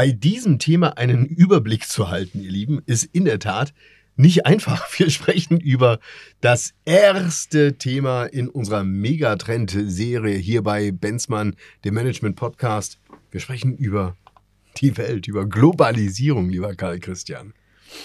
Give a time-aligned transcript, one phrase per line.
[0.00, 3.74] Bei diesem Thema einen Überblick zu halten, ihr Lieben, ist in der Tat
[4.16, 4.88] nicht einfach.
[4.98, 6.00] Wir sprechen über
[6.40, 12.98] das erste Thema in unserer Megatrend-Serie hier bei Benzmann, dem Management-Podcast.
[13.30, 14.16] Wir sprechen über
[14.78, 17.52] die Welt, über Globalisierung, lieber Karl Christian.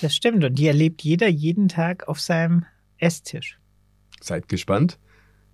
[0.02, 2.66] Das stimmt und die erlebt jeder jeden Tag auf seinem
[2.98, 3.58] Esstisch.
[4.20, 5.00] Seid gespannt.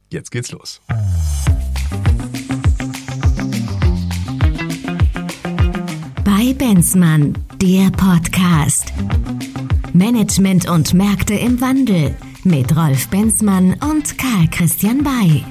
[0.09, 0.81] Jetzt geht's los.
[6.53, 8.93] Benzmann, der Podcast.
[9.93, 15.43] Management und Märkte im Wandel mit Rolf Benzmann und Karl Christian Bay.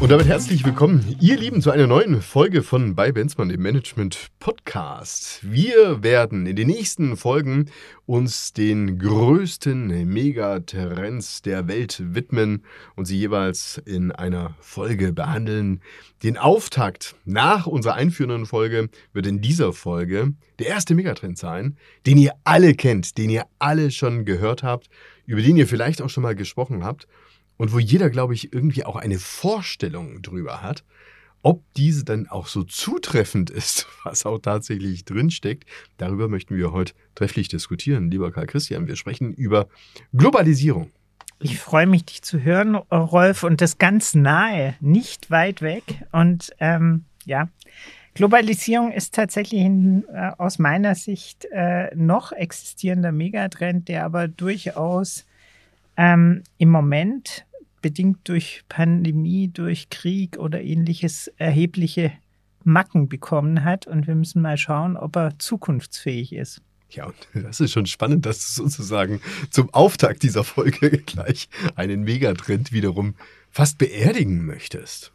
[0.00, 4.28] Und damit herzlich willkommen, ihr Lieben, zu einer neuen Folge von bei Benzmann, dem Management
[4.38, 5.40] Podcast.
[5.42, 7.68] Wir werden in den nächsten Folgen
[8.06, 12.62] uns den größten Megatrends der Welt widmen
[12.94, 15.80] und sie jeweils in einer Folge behandeln.
[16.22, 22.18] Den Auftakt nach unserer einführenden Folge wird in dieser Folge der erste Megatrend sein, den
[22.18, 24.88] ihr alle kennt, den ihr alle schon gehört habt,
[25.26, 27.08] über den ihr vielleicht auch schon mal gesprochen habt
[27.58, 30.84] und wo jeder, glaube ich, irgendwie auch eine Vorstellung drüber hat,
[31.42, 36.94] ob diese dann auch so zutreffend ist, was auch tatsächlich drinsteckt, darüber möchten wir heute
[37.14, 38.10] trefflich diskutieren.
[38.10, 39.68] Lieber Karl Christian, wir sprechen über
[40.14, 40.90] Globalisierung.
[41.40, 45.84] Ich freue mich, dich zu hören, Rolf, und das ganz nahe, nicht weit weg.
[46.10, 47.48] Und ähm, ja,
[48.14, 55.24] Globalisierung ist tatsächlich ein, äh, aus meiner Sicht äh, noch existierender Megatrend, der aber durchaus
[55.96, 57.44] ähm, im Moment
[57.80, 62.12] bedingt durch Pandemie, durch Krieg oder ähnliches erhebliche
[62.64, 63.86] Macken bekommen hat.
[63.86, 66.60] Und wir müssen mal schauen, ob er zukunftsfähig ist.
[66.90, 72.02] Ja, und das ist schon spannend, dass du sozusagen zum Auftakt dieser Folge gleich einen
[72.02, 73.14] Megatrend wiederum
[73.50, 75.12] fast beerdigen möchtest.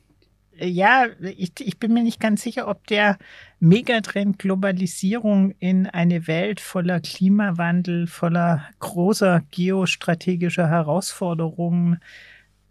[0.55, 3.17] Ja, ich, ich bin mir nicht ganz sicher, ob der
[3.59, 11.99] Megatrend Globalisierung in eine Welt voller Klimawandel, voller großer geostrategischer Herausforderungen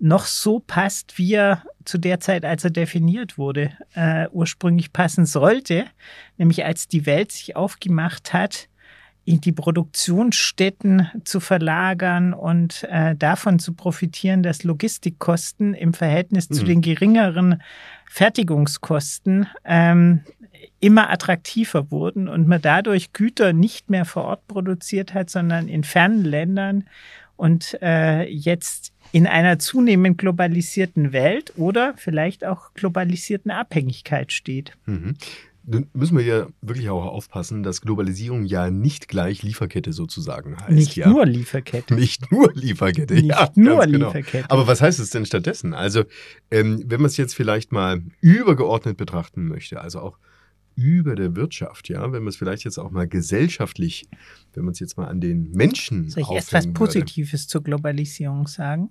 [0.03, 5.27] noch so passt, wie er zu der Zeit, als er definiert wurde, äh, ursprünglich passen
[5.27, 5.85] sollte,
[6.37, 8.69] nämlich als die Welt sich aufgemacht hat,
[9.25, 16.55] in die Produktionsstätten zu verlagern und äh, davon zu profitieren, dass Logistikkosten im Verhältnis mhm.
[16.55, 17.63] zu den geringeren
[18.11, 20.25] Fertigungskosten ähm,
[20.81, 25.85] immer attraktiver wurden und man dadurch Güter nicht mehr vor Ort produziert hat, sondern in
[25.85, 26.89] fernen Ländern
[27.37, 34.73] und äh, jetzt in einer zunehmend globalisierten Welt oder vielleicht auch globalisierten Abhängigkeit steht.
[34.87, 35.17] Mhm.
[35.65, 40.71] Nun müssen wir ja wirklich auch aufpassen, dass Globalisierung ja nicht gleich Lieferkette sozusagen heißt.
[40.71, 41.09] Nicht ja.
[41.09, 41.95] nur Lieferkette.
[41.95, 43.49] Nicht nur Lieferkette, nicht ja.
[43.55, 44.07] Nur genau.
[44.07, 44.51] Lieferkette.
[44.51, 45.73] Aber was heißt es denn stattdessen?
[45.73, 46.03] Also,
[46.51, 50.19] ähm, wenn man es jetzt vielleicht mal übergeordnet betrachten möchte, also auch
[50.75, 54.09] über der Wirtschaft, ja, wenn man es vielleicht jetzt auch mal gesellschaftlich,
[54.55, 57.49] wenn man es jetzt mal an den Menschen Soll ich etwas Positives würde.
[57.49, 58.91] zur Globalisierung sagen?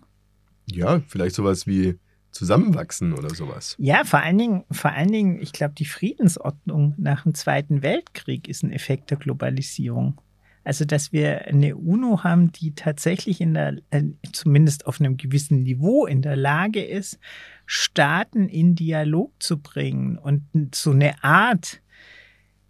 [0.66, 1.98] Ja, vielleicht sowas wie
[2.32, 3.76] zusammenwachsen oder sowas.
[3.78, 8.48] Ja, vor allen Dingen, vor allen Dingen, ich glaube, die Friedensordnung nach dem Zweiten Weltkrieg
[8.48, 10.20] ist ein Effekt der Globalisierung.
[10.64, 15.64] Also, dass wir eine UNO haben, die tatsächlich in der, äh, zumindest auf einem gewissen
[15.64, 17.20] Niveau in der Lage ist,
[17.66, 20.44] Staaten in Dialog zu bringen und
[20.76, 21.82] so eine Art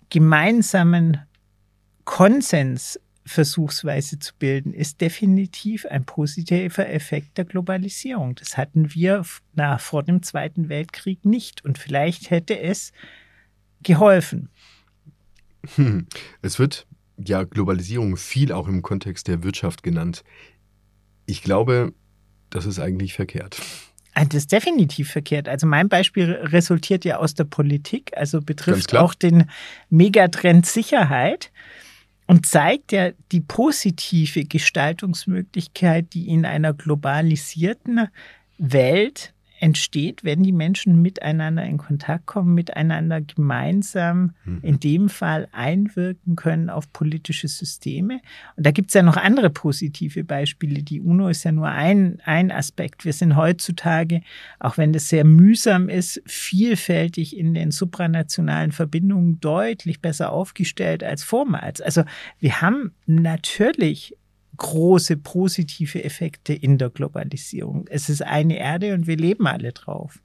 [0.10, 1.18] gemeinsamen
[2.06, 8.36] Konsens versuchsweise zu bilden, ist definitiv ein positiver Effekt der Globalisierung.
[8.36, 9.24] Das hatten wir
[9.54, 12.92] na, vor dem Zweiten Weltkrieg nicht und vielleicht hätte es
[13.84, 14.50] geholfen.
[15.76, 16.08] Hm.
[16.42, 16.88] Es wird
[17.18, 20.24] ja Globalisierung viel auch im Kontext der Wirtschaft genannt.
[21.26, 21.94] Ich glaube,
[22.50, 23.62] das ist eigentlich verkehrt.
[24.14, 25.48] Ah, das ist definitiv verkehrt.
[25.48, 29.46] Also mein Beispiel resultiert ja aus der Politik, also betrifft auch den
[29.90, 31.52] Megatrend Sicherheit
[32.32, 38.08] und zeigt ja die positive Gestaltungsmöglichkeit, die in einer globalisierten
[38.58, 44.60] Welt entsteht, wenn die Menschen miteinander in Kontakt kommen, miteinander gemeinsam mhm.
[44.64, 48.22] in dem Fall einwirken können auf politische Systeme.
[48.58, 50.82] Und da gibt es ja noch andere positive Beispiele.
[50.82, 53.06] Die UNO ist ja nur ein, ein Aspekt.
[53.06, 54.22] Wir sind heutzutage,
[54.60, 61.24] auch wenn das sehr mühsam ist, vielfältig in den supranationalen Verbindungen deutlich besser aufgestellt als
[61.24, 61.82] vormals.
[61.82, 62.04] Also
[62.40, 64.18] wir haben natürlich
[64.62, 67.88] große positive Effekte in der Globalisierung.
[67.90, 70.20] Es ist eine Erde und wir leben alle drauf.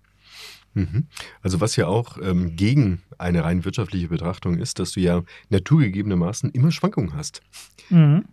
[0.74, 1.06] Mhm.
[1.40, 6.50] Also was ja auch ähm, gegen eine rein wirtschaftliche Betrachtung ist, dass du ja naturgegebenermaßen
[6.50, 7.40] immer Schwankungen hast.
[7.88, 8.24] Mhm.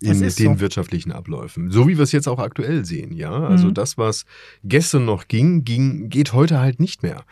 [0.00, 0.60] in den so.
[0.60, 1.70] wirtschaftlichen Abläufen.
[1.70, 3.32] So wie wir es jetzt auch aktuell sehen, ja.
[3.32, 3.74] Also Mhm.
[3.74, 4.26] das, was
[4.62, 7.24] gestern noch ging, ging, geht heute halt nicht mehr.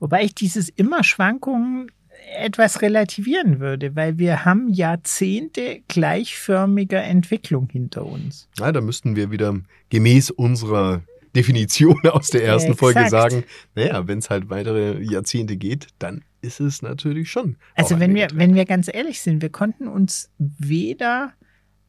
[0.00, 1.92] Wobei ich dieses immer Schwankungen
[2.36, 8.48] etwas relativieren würde, weil wir haben Jahrzehnte gleichförmiger Entwicklung hinter uns.
[8.58, 9.58] Ja, da müssten wir wieder
[9.90, 11.02] gemäß unserer
[11.34, 13.32] Definition aus der ersten Folge Exakt.
[13.32, 13.44] sagen,
[13.74, 17.56] naja, wenn es halt weitere Jahrzehnte geht, dann ist es natürlich schon.
[17.74, 21.32] Also wenn wir, wenn wir ganz ehrlich sind, wir konnten uns weder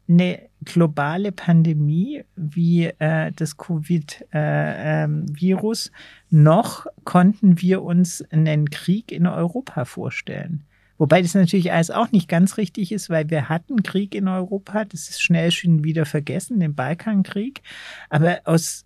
[0.10, 5.92] eine globale Pandemie wie äh, das Covid-Virus,
[6.30, 10.64] noch konnten wir uns einen Krieg in Europa vorstellen.
[10.98, 14.84] Wobei das natürlich alles auch nicht ganz richtig ist, weil wir hatten Krieg in Europa,
[14.84, 17.62] das ist schnell schon wieder vergessen, den Balkankrieg.
[18.10, 18.84] Aber aus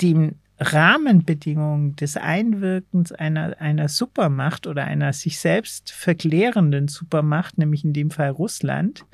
[0.00, 7.92] den Rahmenbedingungen des Einwirkens einer, einer Supermacht oder einer sich selbst verklärenden Supermacht, nämlich in
[7.92, 9.04] dem Fall Russland,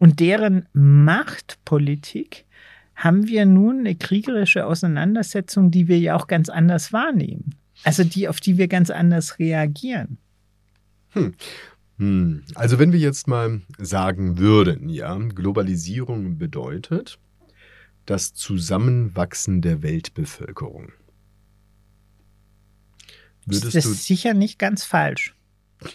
[0.00, 2.46] und deren Machtpolitik
[2.96, 7.54] haben wir nun eine kriegerische Auseinandersetzung, die wir ja auch ganz anders wahrnehmen.
[7.84, 10.18] Also die, auf die wir ganz anders reagieren.
[11.12, 12.42] Hm.
[12.54, 17.18] Also wenn wir jetzt mal sagen würden, ja, Globalisierung bedeutet
[18.06, 20.92] das Zusammenwachsen der Weltbevölkerung.
[23.44, 25.34] Würdest das du ist sicher nicht ganz falsch.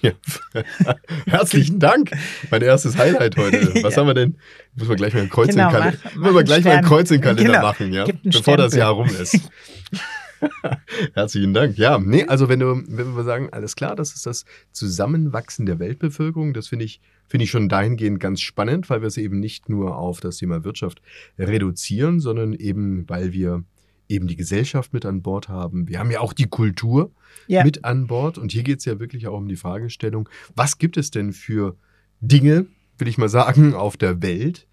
[0.02, 0.12] Ja.
[1.28, 2.12] Herzlichen Dank.
[2.50, 3.74] Mein erstes Highlight heute.
[3.84, 4.02] Was Ja.
[4.02, 4.36] haben wir denn?
[4.76, 6.84] Muss man gleich mal ein Kreuz Genau, den Kalender, mach- mach gleich mal ein.
[6.86, 7.62] Kreuz in den Kalender Genau.
[7.62, 8.06] machen, ja?
[8.24, 8.80] Bevor das Stempel.
[8.80, 9.40] Jahr rum ist.
[11.14, 11.78] Herzlichen Dank.
[11.78, 15.80] Ja, nee, also wenn du, wenn wir sagen, alles klar, das ist das Zusammenwachsen der
[15.80, 19.70] Weltbevölkerung, das finde ich, finde ich schon dahingehend ganz spannend, weil wir es eben nicht
[19.70, 21.02] nur auf das Thema Wirtschaft
[21.40, 23.64] reduzieren, sondern eben, weil wir
[24.08, 25.88] eben die Gesellschaft mit an Bord haben.
[25.88, 27.12] Wir haben ja auch die Kultur
[27.48, 27.64] Ja.
[27.64, 28.38] mit an Bord.
[28.38, 31.78] Und hier geht es ja wirklich auch um die Fragestellung, was gibt es denn für
[32.22, 32.68] Dinge,
[32.98, 34.68] will ich mal sagen, auf der Welt,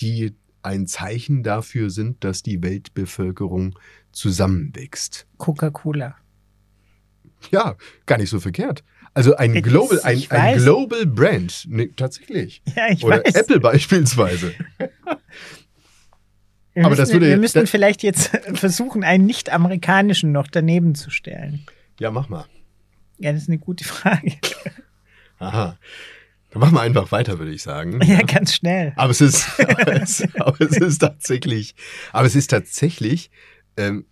[0.00, 3.78] die ein Zeichen dafür sind, dass die Weltbevölkerung
[4.12, 5.26] zusammenwächst.
[5.38, 6.16] Coca-Cola.
[7.52, 7.76] Ja,
[8.06, 8.82] gar nicht so verkehrt.
[9.14, 10.58] Also ein Global, ein, ein.
[10.58, 12.62] Global Brand, nee, tatsächlich.
[12.76, 13.34] Ja, ich Oder weiß.
[13.34, 14.52] Apple beispielsweise.
[16.74, 20.94] Wir Aber müssen, das würde- wir müssen das- vielleicht jetzt versuchen, einen nicht-amerikanischen noch daneben
[20.94, 21.64] zu stellen.
[21.98, 22.46] Ja, mach mal.
[23.18, 24.32] Ja, das ist eine gute Frage.
[25.38, 25.78] Aha.
[26.50, 28.00] Dann machen wir einfach weiter, würde ich sagen.
[28.02, 28.92] Ja, ganz schnell.
[28.96, 31.74] Aber es ist, aber es, aber es ist tatsächlich,
[32.12, 33.30] aber es ist tatsächlich
[33.76, 34.06] ähm,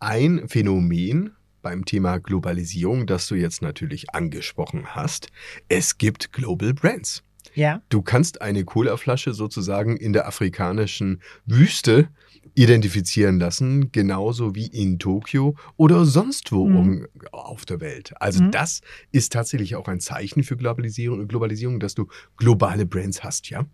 [0.00, 5.28] ein Phänomen beim Thema Globalisierung, das du jetzt natürlich angesprochen hast.
[5.68, 7.22] Es gibt Global Brands.
[7.54, 12.08] Ja, Du kannst eine Colaflasche sozusagen in der afrikanischen Wüste
[12.54, 16.76] identifizieren lassen, genauso wie in Tokio oder sonst wo Mhm.
[16.76, 18.12] um, auf der Welt.
[18.20, 18.50] Also Mhm.
[18.50, 18.80] das
[19.12, 22.06] ist tatsächlich auch ein Zeichen für Globalisierung, Globalisierung, dass du
[22.36, 23.66] globale Brands hast, ja?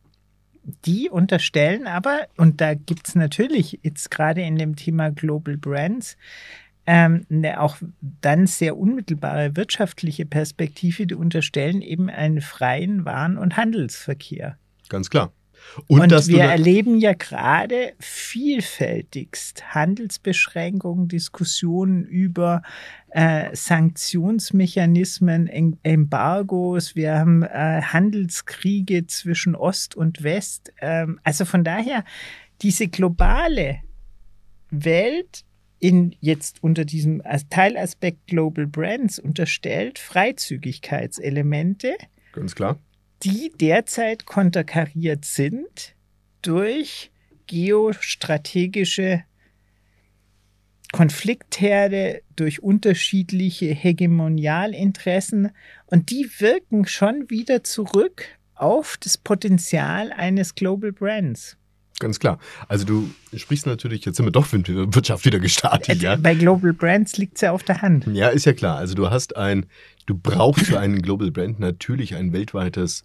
[0.85, 6.17] die unterstellen aber, und da gibt es natürlich jetzt gerade in dem Thema Global Brands,
[6.87, 13.57] ähm, eine auch dann sehr unmittelbare wirtschaftliche Perspektive, die unterstellen eben einen freien Waren- und
[13.57, 14.59] Handelsverkehr.
[14.89, 15.33] Ganz klar.
[15.89, 22.63] Und, Und, wir erleben ja gerade vielfältigst Handelsbeschränkungen, Diskussionen über
[23.11, 30.73] äh, Sanktionsmechanismen, em Embargos, wir haben äh, Handelskriege zwischen Ost und West.
[30.81, 32.05] Ähm, also von daher,
[32.63, 33.81] diese globale
[34.71, 35.45] Welt
[35.79, 41.97] in jetzt unter diesem As- Teilaspekt Global Brands unterstellt Freizügigkeitselemente
[42.33, 42.79] ganz klar.
[43.23, 45.95] Die derzeit konterkariert sind
[46.43, 47.11] durch
[47.47, 49.25] geostrategische
[50.93, 55.51] Konfliktherde, durch unterschiedliche Hegemonialinteressen
[55.87, 61.57] und die wirken schon wieder zurück auf das Potenzial eines Global Brands.
[61.99, 62.39] Ganz klar.
[62.69, 66.17] Also du sprichst natürlich, jetzt sind wir doch der Wirtschaft wieder gestartet, ja?
[66.17, 68.07] Bei Global Brands liegt es ja auf der Hand.
[68.13, 68.77] Ja, ist ja klar.
[68.77, 69.67] Also du hast ein,
[70.05, 73.05] du brauchst für einen Global Brand natürlich ein weltweites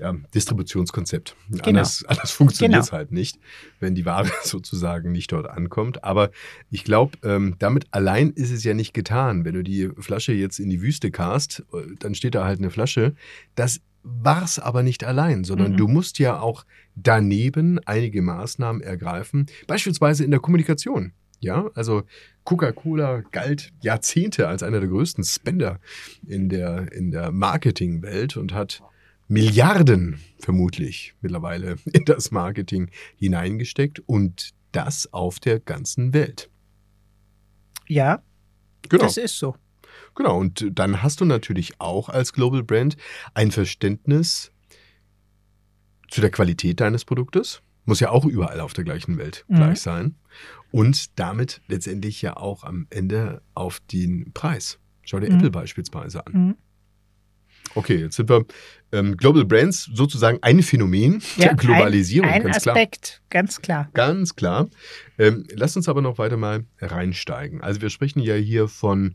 [0.00, 1.36] ja, Distributionskonzept.
[1.62, 2.98] Anders, anders funktioniert es Genau.
[2.98, 3.38] halt nicht,
[3.78, 6.02] wenn die Ware sozusagen nicht dort ankommt.
[6.02, 6.30] Aber
[6.70, 9.44] ich glaube, ähm, damit allein ist es ja nicht getan.
[9.44, 12.70] Wenn du die Flasche jetzt in die Wüste cast, äh, dann steht da halt eine
[12.70, 13.14] Flasche.
[13.54, 15.76] Das war's aber nicht allein, sondern Mhm.
[15.76, 16.64] du musst ja auch
[16.96, 21.12] daneben einige Maßnahmen ergreifen, beispielsweise in der Kommunikation.
[21.40, 22.02] Ja, also
[22.44, 25.80] Coca-Cola galt Jahrzehnte als einer der größten Spender
[26.26, 28.80] in der, in der Marketingwelt und hat
[29.28, 36.48] Milliarden vermutlich mittlerweile in das Marketing hineingesteckt und das auf der ganzen Welt.
[37.88, 38.22] Ja,
[38.88, 39.04] Genau.
[39.04, 39.54] das ist so.
[40.14, 42.96] Genau, und dann hast du natürlich auch als Global Brand
[43.34, 44.52] ein Verständnis
[46.10, 47.62] zu der Qualität deines Produktes.
[47.84, 49.56] Muss ja auch überall auf der gleichen Welt Mhm.
[49.56, 50.14] gleich sein.
[50.70, 54.78] Und damit letztendlich ja auch am Ende auf den Preis.
[55.02, 55.36] Schau dir Mhm.
[55.36, 56.32] Apple beispielsweise an.
[56.32, 56.54] Mhm.
[57.74, 58.44] Okay, jetzt sind wir
[58.92, 62.76] ähm, Global Brands sozusagen ein Phänomen Ja, der Globalisierung, ein, ein ganz klar.
[62.76, 63.88] Aspekt, ganz klar.
[63.94, 64.68] Ganz klar.
[65.18, 67.62] Ähm, lass uns aber noch weiter mal reinsteigen.
[67.62, 69.14] Also wir sprechen ja hier von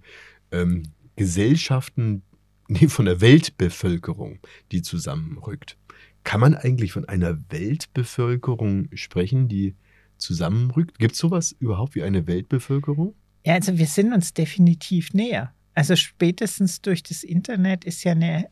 [0.52, 0.84] ähm,
[1.16, 2.24] Gesellschaften,
[2.68, 4.40] nee, von der Weltbevölkerung,
[4.72, 5.78] die zusammenrückt.
[6.24, 9.76] Kann man eigentlich von einer Weltbevölkerung sprechen, die
[10.18, 11.00] zusammenrückt?
[11.00, 13.16] Gibt es sowas überhaupt wie eine Weltbevölkerung?
[13.46, 15.54] Ja, also wir sind uns definitiv näher.
[15.74, 18.50] Also spätestens durch das Internet ist ja eine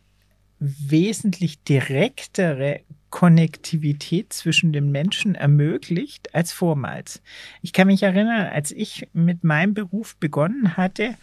[0.60, 7.22] wesentlich direktere Konnektivität zwischen den Menschen ermöglicht als vormals.
[7.62, 11.16] Ich kann mich erinnern, als ich mit meinem Beruf begonnen hatte,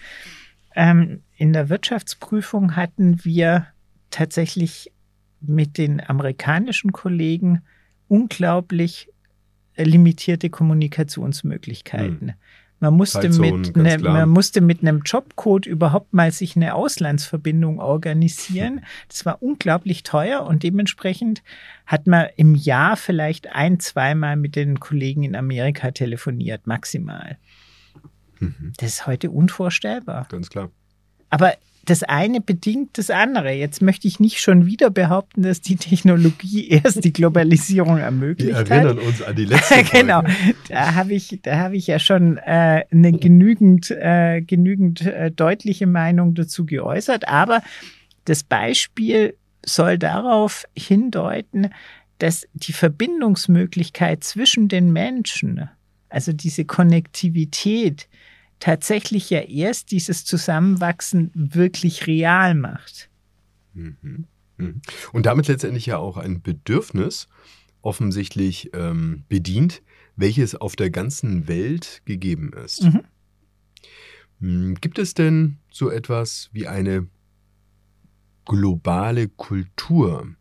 [0.74, 3.66] ähm, in der Wirtschaftsprüfung hatten wir
[4.10, 4.92] tatsächlich
[5.40, 7.62] mit den amerikanischen Kollegen
[8.08, 9.08] unglaublich
[9.74, 12.34] äh, limitierte Kommunikationsmöglichkeiten.
[12.82, 18.80] Man musste, mit ne, man musste mit einem Jobcode überhaupt mal sich eine Auslandsverbindung organisieren.
[19.08, 21.44] Das war unglaublich teuer und dementsprechend
[21.86, 27.38] hat man im Jahr vielleicht ein, zweimal mit den Kollegen in Amerika telefoniert, maximal.
[28.42, 30.26] Mhm, Das ist heute unvorstellbar.
[30.30, 30.70] ganz klar.
[31.30, 33.50] Aber das eine bedingt das andere.
[33.52, 38.54] Jetzt möchte ich nicht schon wieder behaupten, dass die Technologie erst die Globalisierung Wir ermöglicht
[38.54, 38.70] hat.
[38.70, 40.22] erinnern uns an die letzte genau,
[40.68, 45.86] da habe ich, da habe ich ja schon äh, eine genügend, äh, genügend äh, deutliche
[45.86, 47.26] Meinung dazu geäußert.
[47.28, 47.62] Aber
[48.26, 49.34] das Beispiel
[49.64, 51.70] soll darauf hindeuten,
[52.18, 55.68] dass die Verbindungsmöglichkeit zwischen den Menschen,
[56.08, 58.08] also diese Konnektivität,
[58.62, 63.10] tatsächlich ja erst dieses Zusammenwachsen wirklich real macht.
[63.74, 64.28] Mhm.
[64.56, 64.82] Mhm.
[65.12, 67.26] Und damit letztendlich ja auch ein Bedürfnis
[67.80, 69.82] offensichtlich ähm, bedient,
[70.14, 72.84] welches auf der ganzen Welt gegeben ist.
[72.84, 73.00] Mhm.
[74.38, 77.08] Hm, Gibt es denn so etwas wie eine
[78.44, 80.36] globale Kultur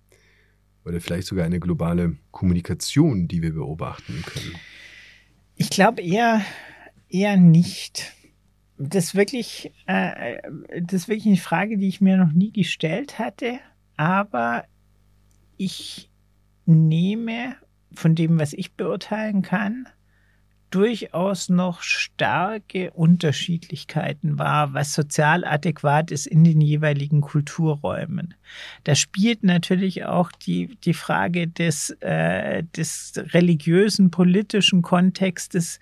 [0.85, 4.53] oder vielleicht sogar eine globale Kommunikation, die wir beobachten können?
[5.55, 6.43] Ich glaube eher,
[7.13, 8.13] eher nicht.
[8.77, 10.37] Das ist wirklich, äh,
[10.81, 13.59] das ist wirklich eine Frage, die ich mir noch nie gestellt hatte.
[13.95, 14.65] Aber
[15.57, 16.09] ich
[16.65, 17.55] nehme
[17.93, 19.87] von dem, was ich beurteilen kann,
[20.71, 28.33] durchaus noch starke Unterschiedlichkeiten wahr, was sozial adäquat ist in den jeweiligen Kulturräumen.
[28.85, 35.79] Da spielt natürlich auch die, die Frage des, äh, des religiösen, politischen Kontextes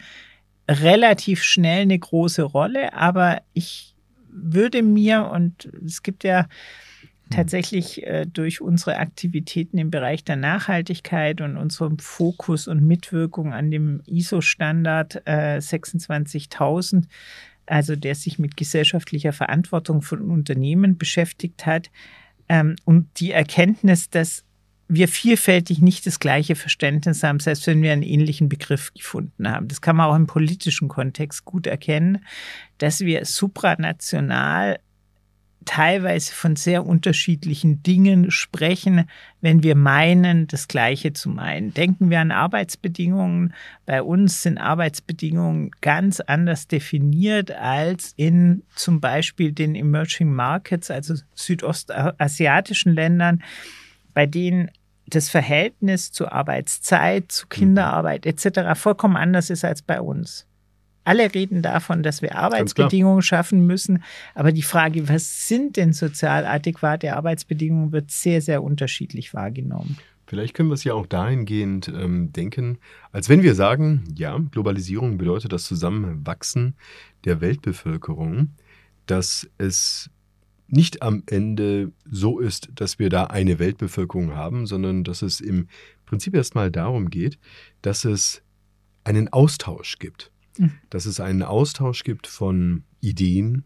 [0.70, 3.96] relativ schnell eine große Rolle, aber ich
[4.30, 6.48] würde mir, und es gibt ja
[7.32, 13.72] tatsächlich äh, durch unsere Aktivitäten im Bereich der Nachhaltigkeit und unserem Fokus und Mitwirkung an
[13.72, 17.08] dem ISO-Standard äh, 26000,
[17.66, 21.90] also der sich mit gesellschaftlicher Verantwortung von Unternehmen beschäftigt hat,
[22.48, 24.44] ähm, und die Erkenntnis, dass
[24.90, 29.68] wir vielfältig nicht das gleiche Verständnis haben, selbst wenn wir einen ähnlichen Begriff gefunden haben.
[29.68, 32.26] Das kann man auch im politischen Kontext gut erkennen,
[32.80, 34.80] dass wir supranational
[35.66, 39.08] teilweise von sehr unterschiedlichen Dingen sprechen,
[39.42, 41.76] wenn wir meinen, das Gleiche zu meinen.
[41.76, 43.54] Denken wir an Arbeitsbedingungen.
[43.86, 51.14] Bei uns sind Arbeitsbedingungen ganz anders definiert als in zum Beispiel den Emerging Markets, also
[51.36, 53.44] südostasiatischen Ländern,
[54.16, 54.72] bei denen
[55.16, 58.80] das Verhältnis zu Arbeitszeit, zu Kinderarbeit etc.
[58.80, 60.46] vollkommen anders ist als bei uns.
[61.04, 64.04] Alle reden davon, dass wir Arbeitsbedingungen schaffen müssen,
[64.36, 69.98] aber die Frage, was sind denn sozial adäquate Arbeitsbedingungen, wird sehr, sehr unterschiedlich wahrgenommen.
[70.28, 72.78] Vielleicht können wir es ja auch dahingehend ähm, denken,
[73.12, 76.76] als wenn wir sagen, ja, Globalisierung bedeutet das Zusammenwachsen
[77.26, 78.52] der Weltbevölkerung,
[79.08, 80.12] dass es
[80.72, 85.68] nicht am Ende so ist, dass wir da eine Weltbevölkerung haben, sondern dass es im
[86.06, 87.38] Prinzip erstmal darum geht,
[87.82, 88.42] dass es
[89.04, 90.32] einen Austausch gibt.
[90.58, 90.74] Mhm.
[90.90, 93.64] Dass es einen Austausch gibt von Ideen,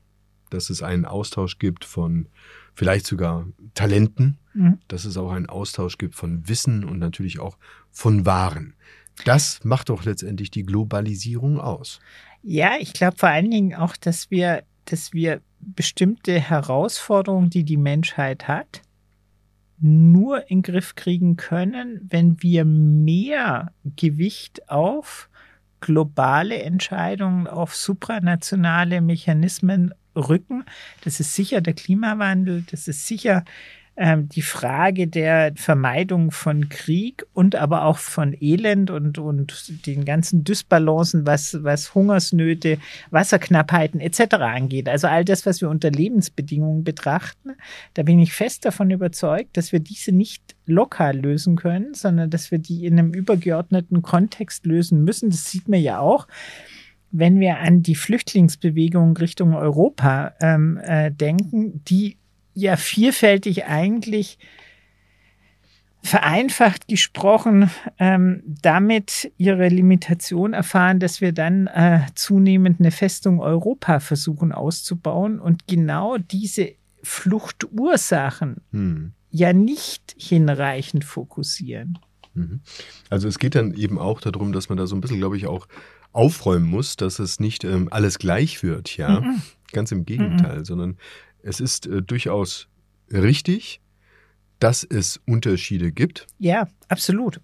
[0.50, 2.28] dass es einen Austausch gibt von
[2.76, 4.78] vielleicht sogar Talenten, Mhm.
[4.88, 7.58] dass es auch einen Austausch gibt von Wissen und natürlich auch
[7.90, 8.76] von Waren.
[9.26, 12.00] Das macht doch letztendlich die Globalisierung aus.
[12.42, 17.78] Ja, ich glaube vor allen Dingen auch, dass wir, dass wir bestimmte Herausforderungen, die die
[17.78, 18.82] Menschheit hat,
[19.80, 25.30] nur in den Griff kriegen können, wenn wir mehr Gewicht auf
[25.82, 30.63] globale Entscheidungen, auf supranationale Mechanismen rücken.
[31.04, 33.44] Das ist sicher der Klimawandel, das ist sicher
[33.96, 40.44] die Frage der Vermeidung von Krieg und aber auch von Elend und, und den ganzen
[40.44, 42.80] Dysbalancen, was, was Hungersnöte,
[43.12, 44.36] Wasserknappheiten etc.
[44.40, 44.90] angeht.
[44.90, 47.52] Also all das, was wir unter Lebensbedingungen betrachten,
[47.94, 52.50] da bin ich fest davon überzeugt, dass wir diese nicht lokal lösen können, sondern dass
[52.50, 55.30] wir die in einem übergeordneten Kontext lösen müssen.
[55.30, 56.28] Das sieht man ja auch
[57.16, 62.18] wenn wir an die Flüchtlingsbewegung Richtung Europa ähm, äh, denken, die
[62.54, 64.38] ja vielfältig eigentlich
[66.04, 74.02] vereinfacht gesprochen ähm, damit ihre Limitation erfahren, dass wir dann äh, zunehmend eine Festung Europa
[74.02, 79.14] versuchen auszubauen und genau diese Fluchtursachen hm.
[79.32, 82.00] ja nicht hinreichend fokussieren.
[82.34, 82.62] Mhm.
[83.10, 85.48] Also es geht dann eben auch darum, dass man da so ein bisschen, glaube ich,
[85.48, 85.68] auch
[86.12, 89.22] aufräumen muss, dass es nicht ähm, alles gleich wird, ja.
[89.22, 89.42] Mhm.
[89.72, 90.66] Ganz im Gegenteil, mhm.
[90.66, 90.98] sondern
[91.44, 92.68] es ist äh, durchaus
[93.12, 93.82] richtig,
[94.60, 96.26] dass es Unterschiede gibt.
[96.40, 97.40] Ja, absolut.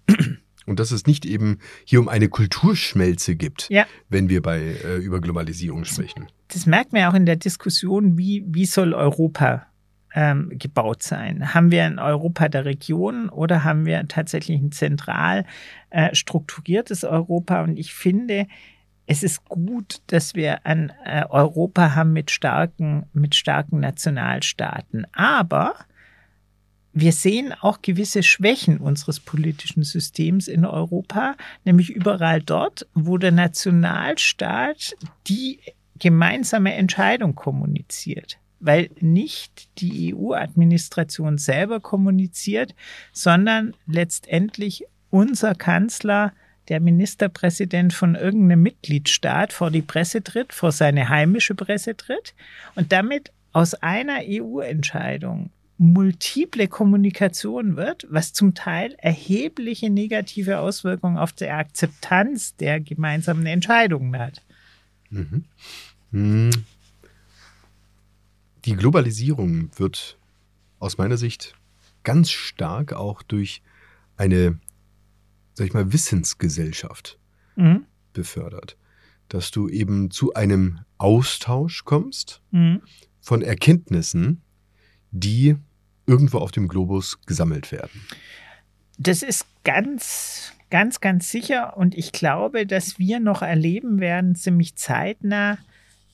[0.66, 3.86] Und dass es nicht eben hier um eine Kulturschmelze gibt, ja.
[4.08, 6.28] wenn wir bei äh, über Globalisierung sprechen.
[6.48, 9.66] Das merkt man ja auch in der Diskussion, wie, wie soll Europa
[10.14, 11.54] ähm, gebaut sein?
[11.54, 15.44] Haben wir ein Europa der Regionen oder haben wir tatsächlich ein zentral
[15.90, 17.62] äh, strukturiertes Europa?
[17.62, 18.46] Und ich finde,
[19.10, 25.04] es ist gut, dass wir ein äh, Europa haben mit starken, mit starken Nationalstaaten.
[25.10, 25.74] Aber
[26.92, 33.32] wir sehen auch gewisse Schwächen unseres politischen Systems in Europa, nämlich überall dort, wo der
[33.32, 34.94] Nationalstaat
[35.26, 35.58] die
[35.98, 42.74] gemeinsame Entscheidung kommuniziert weil nicht die EU-Administration selber kommuniziert,
[43.10, 46.34] sondern letztendlich unser Kanzler
[46.70, 52.34] der Ministerpräsident von irgendeinem Mitgliedstaat vor die Presse tritt, vor seine heimische Presse tritt
[52.76, 61.32] und damit aus einer EU-Entscheidung multiple Kommunikation wird, was zum Teil erhebliche negative Auswirkungen auf
[61.32, 64.42] die Akzeptanz der gemeinsamen Entscheidungen hat.
[65.10, 65.44] Mhm.
[66.12, 66.50] Mhm.
[68.66, 70.18] Die Globalisierung wird
[70.78, 71.54] aus meiner Sicht
[72.04, 73.62] ganz stark auch durch
[74.16, 74.58] eine
[75.60, 77.18] sag ich mal, Wissensgesellschaft
[77.54, 77.84] mhm.
[78.14, 78.78] befördert.
[79.28, 82.80] Dass du eben zu einem Austausch kommst mhm.
[83.20, 84.40] von Erkenntnissen,
[85.10, 85.56] die
[86.06, 88.00] irgendwo auf dem Globus gesammelt werden.
[88.96, 91.76] Das ist ganz, ganz, ganz sicher.
[91.76, 95.58] Und ich glaube, dass wir noch erleben werden, ziemlich zeitnah,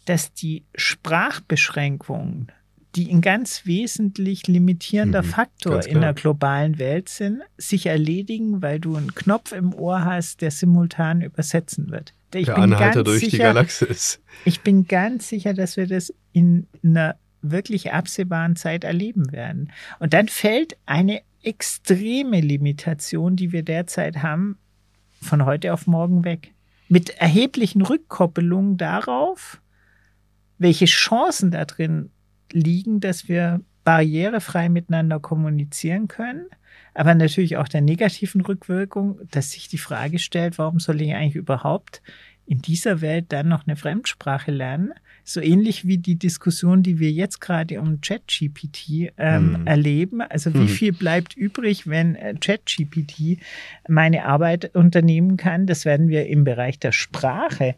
[0.06, 2.50] dass die Sprachbeschränkungen
[2.96, 8.80] die ein ganz wesentlich limitierender mhm, Faktor in der globalen Welt sind, sich erledigen, weil
[8.80, 12.14] du einen Knopf im Ohr hast, der simultan übersetzen wird.
[12.34, 14.20] Ich der Anhalter durch sicher, die Galaxis.
[14.44, 19.70] Ich bin ganz sicher, dass wir das in einer wirklich absehbaren Zeit erleben werden.
[19.98, 24.58] Und dann fällt eine extreme Limitation, die wir derzeit haben,
[25.20, 26.52] von heute auf morgen weg.
[26.88, 29.60] Mit erheblichen Rückkoppelungen darauf,
[30.58, 32.10] welche Chancen da drin
[32.56, 36.46] liegen, dass wir barrierefrei miteinander kommunizieren können,
[36.94, 41.36] aber natürlich auch der negativen Rückwirkung, dass sich die Frage stellt, warum soll ich eigentlich
[41.36, 42.02] überhaupt
[42.46, 44.92] in dieser Welt dann noch eine Fremdsprache lernen?
[45.22, 49.66] So ähnlich wie die Diskussion, die wir jetzt gerade um ChatGPT ähm, hm.
[49.66, 50.20] erleben.
[50.20, 50.68] Also wie hm.
[50.68, 53.38] viel bleibt übrig, wenn äh, ChatGPT
[53.88, 55.66] meine Arbeit unternehmen kann?
[55.66, 57.74] Das werden wir im Bereich der Sprache,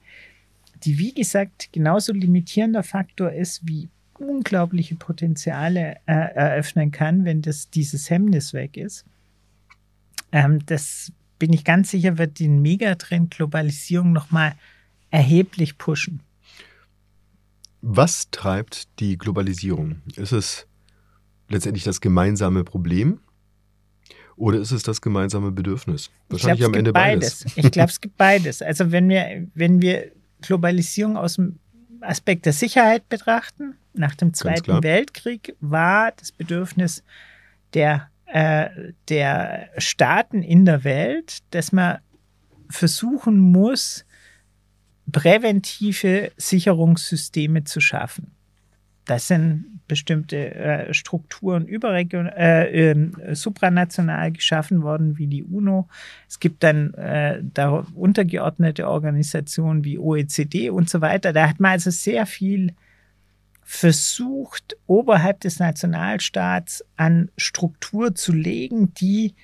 [0.84, 3.88] die wie gesagt genauso limitierender Faktor ist wie
[4.18, 9.04] unglaubliche Potenziale äh, eröffnen kann, wenn das, dieses Hemmnis weg ist.
[10.33, 14.54] Ähm, das bin ich ganz sicher, wird den Megatrend Globalisierung nochmal
[15.11, 16.20] erheblich pushen.
[17.81, 20.02] Was treibt die Globalisierung?
[20.16, 20.66] Ist es
[21.48, 23.20] letztendlich das gemeinsame Problem
[24.37, 26.11] oder ist es das gemeinsame Bedürfnis?
[26.28, 27.44] Wahrscheinlich glaub, am Ende beides.
[27.44, 27.57] beides.
[27.57, 28.62] Ich glaube, es gibt beides.
[28.62, 31.59] Also wenn wir, wenn wir Globalisierung aus dem
[32.00, 37.02] Aspekt der Sicherheit betrachten, nach dem Zweiten Weltkrieg war das Bedürfnis
[37.74, 38.68] der, äh,
[39.08, 41.98] der Staaten in der Welt, dass man
[42.70, 44.04] versuchen muss,
[45.11, 48.38] präventive Sicherungssysteme zu schaffen.
[49.08, 55.88] Das sind bestimmte äh, Strukturen überregion, äh, äh, supranational geschaffen worden, wie die UNO.
[56.28, 61.32] Es gibt dann äh, da untergeordnete Organisationen wie OECD und so weiter.
[61.32, 62.74] Da hat man also sehr viel
[63.62, 69.34] versucht, oberhalb des Nationalstaats an Struktur zu legen, die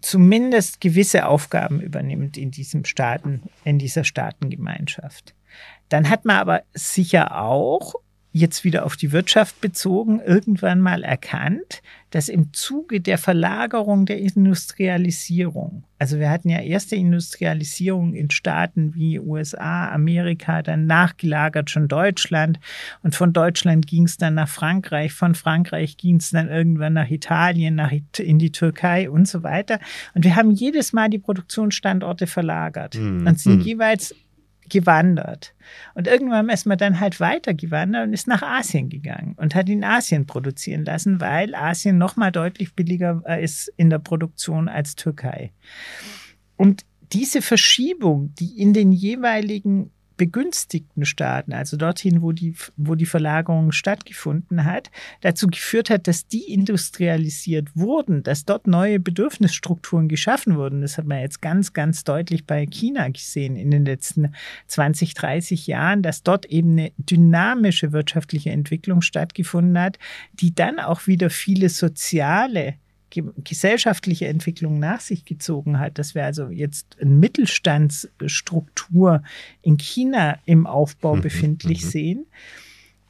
[0.00, 5.34] zumindest gewisse Aufgaben übernimmt in diesem Staaten, in dieser Staatengemeinschaft.
[5.90, 7.94] Dann hat man aber sicher auch
[8.32, 14.18] jetzt wieder auf die Wirtschaft bezogen, irgendwann mal erkannt, dass im Zuge der Verlagerung der
[14.18, 21.88] Industrialisierung, also wir hatten ja erste Industrialisierung in Staaten wie USA, Amerika, dann nachgelagert schon
[21.88, 22.60] Deutschland
[23.02, 27.10] und von Deutschland ging es dann nach Frankreich, von Frankreich ging es dann irgendwann nach
[27.10, 29.78] Italien, nach in die Türkei und so weiter.
[30.14, 33.26] Und wir haben jedes Mal die Produktionsstandorte verlagert mhm.
[33.26, 33.64] und sind mhm.
[33.64, 34.14] jeweils
[34.68, 35.54] gewandert.
[35.94, 39.68] Und irgendwann ist man dann halt weiter gewandert und ist nach Asien gegangen und hat
[39.68, 44.96] in Asien produzieren lassen, weil Asien nochmal deutlich billiger äh, ist in der Produktion als
[44.96, 45.52] Türkei.
[46.56, 53.06] Und diese Verschiebung, die in den jeweiligen begünstigten Staaten, also dorthin, wo die, wo die
[53.06, 54.90] Verlagerung stattgefunden hat,
[55.22, 60.82] dazu geführt hat, dass die industrialisiert wurden, dass dort neue Bedürfnisstrukturen geschaffen wurden.
[60.82, 64.34] Das hat man jetzt ganz, ganz deutlich bei China gesehen in den letzten
[64.66, 69.98] 20, 30 Jahren, dass dort eben eine dynamische wirtschaftliche Entwicklung stattgefunden hat,
[70.34, 72.74] die dann auch wieder viele soziale
[73.10, 79.22] gesellschaftliche Entwicklung nach sich gezogen hat, dass wir also jetzt eine Mittelstandsstruktur
[79.62, 81.88] in China im Aufbau mhm, befindlich mhm.
[81.88, 82.26] sehen.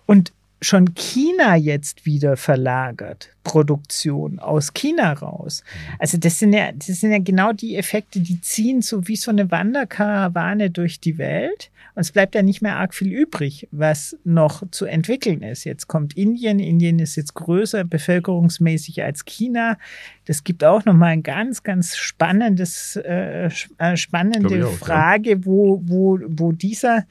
[0.06, 5.62] Und schon China jetzt wieder verlagert, Produktion aus China raus.
[5.62, 5.94] Mhm.
[5.98, 9.30] Also das sind ja, das sind ja genau die Effekte, die ziehen so wie so
[9.30, 11.70] eine Wanderkarawane durch die Welt.
[11.98, 15.64] Und es bleibt ja nicht mehr arg viel übrig, was noch zu entwickeln ist.
[15.64, 16.60] Jetzt kommt Indien.
[16.60, 19.76] Indien ist jetzt größer bevölkerungsmäßig als China.
[20.24, 25.44] Das gibt auch nochmal ein ganz, ganz spannendes, äh, äh spannende auch, Frage, ja.
[25.44, 27.04] wo, wo, wo dieser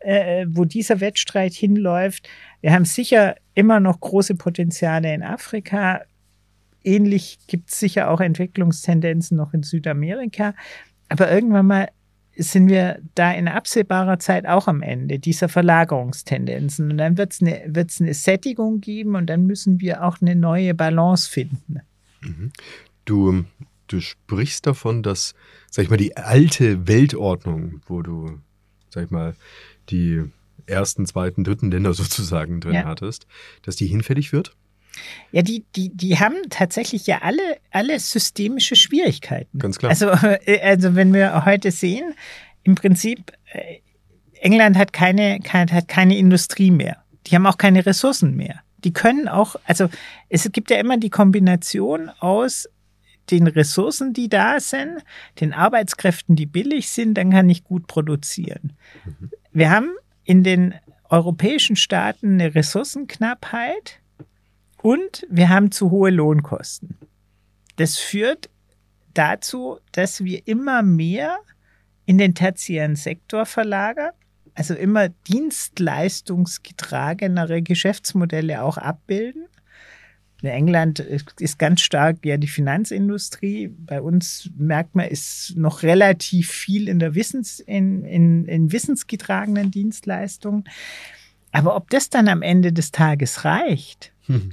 [0.00, 2.28] äh, wo dieser Wettstreit hinläuft.
[2.62, 6.00] Wir haben sicher immer noch große Potenziale in Afrika.
[6.82, 10.56] Ähnlich gibt es sicher auch Entwicklungstendenzen noch in Südamerika.
[11.08, 11.88] Aber irgendwann mal
[12.36, 16.90] sind wir da in absehbarer Zeit auch am Ende dieser Verlagerungstendenzen.
[16.90, 20.34] Und dann wird es eine, wird's eine Sättigung geben und dann müssen wir auch eine
[20.34, 21.80] neue Balance finden.
[22.22, 22.52] Mhm.
[23.04, 23.44] Du,
[23.88, 25.34] du sprichst davon, dass,
[25.70, 28.38] sag ich mal, die alte Weltordnung, wo du,
[28.88, 29.34] sag ich mal,
[29.90, 30.22] die
[30.66, 32.84] ersten, zweiten, dritten Länder sozusagen drin ja.
[32.84, 33.26] hattest,
[33.62, 34.56] dass die hinfällig wird?
[35.30, 39.58] Ja, die, die, die haben tatsächlich ja alle, alle systemische Schwierigkeiten.
[39.58, 39.90] Ganz klar.
[39.90, 40.08] Also,
[40.46, 42.14] äh, also wenn wir heute sehen,
[42.62, 43.78] im Prinzip, äh,
[44.40, 47.02] England hat keine, hat keine Industrie mehr.
[47.26, 48.60] Die haben auch keine Ressourcen mehr.
[48.78, 49.88] Die können auch, also
[50.28, 52.68] es gibt ja immer die Kombination aus
[53.30, 55.04] den Ressourcen, die da sind,
[55.40, 58.72] den Arbeitskräften, die billig sind, dann kann ich gut produzieren.
[59.04, 59.30] Mhm.
[59.52, 59.92] Wir haben
[60.24, 60.74] in den
[61.08, 64.00] europäischen Staaten eine Ressourcenknappheit
[64.82, 66.98] und wir haben zu hohe Lohnkosten.
[67.76, 68.50] Das führt
[69.14, 71.38] dazu, dass wir immer mehr
[72.04, 74.10] in den tertiären Sektor verlagern,
[74.54, 79.46] also immer dienstleistungsgetragenere Geschäftsmodelle auch abbilden.
[80.42, 83.68] In England ist ganz stark ja die Finanzindustrie.
[83.68, 89.70] Bei uns merkt man, ist noch relativ viel in der Wissens, in, in, in wissensgetragenen
[89.70, 90.64] Dienstleistungen.
[91.52, 94.52] Aber ob das dann am Ende des Tages reicht, hm.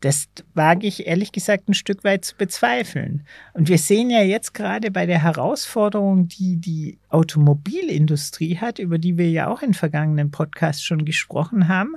[0.00, 3.26] Das wage ich ehrlich gesagt ein Stück weit zu bezweifeln.
[3.52, 9.18] Und wir sehen ja jetzt gerade bei der Herausforderung, die die Automobilindustrie hat, über die
[9.18, 11.96] wir ja auch in vergangenen Podcasts schon gesprochen haben,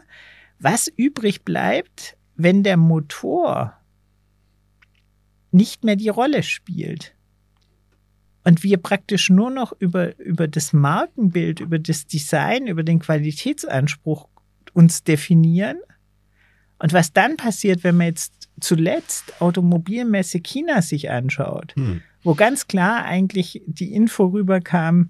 [0.59, 3.73] was übrig bleibt, wenn der Motor
[5.51, 7.15] nicht mehr die Rolle spielt
[8.43, 14.27] und wir praktisch nur noch über, über das Markenbild, über das Design, über den Qualitätsanspruch
[14.73, 15.77] uns definieren.
[16.79, 22.01] Und was dann passiert, wenn man jetzt zuletzt Automobilmesse China sich anschaut, hm.
[22.23, 25.09] wo ganz klar eigentlich die Info rüberkam,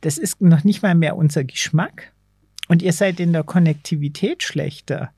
[0.00, 2.12] das ist noch nicht mal mehr unser Geschmack
[2.68, 5.10] und ihr seid in der Konnektivität schlechter.